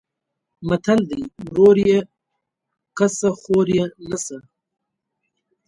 متل 0.67 0.99
دی: 1.09 1.21
ورور 1.49 1.77
یې 1.87 1.97
کسه 2.97 3.29
خور 3.39 3.67
یې 3.77 3.85
نسه. 4.09 4.37